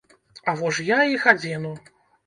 [0.53, 1.79] А во ж я іх адзену.